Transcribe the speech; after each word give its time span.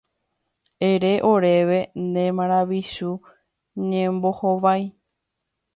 Ere 0.89 1.13
oréve 1.33 1.79
ne 2.11 2.23
maravichu 2.37 3.09
ñembohovái. 3.89 4.83